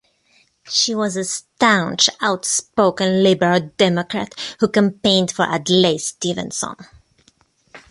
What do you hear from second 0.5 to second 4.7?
She was a staunch outspoken liberal Democrat who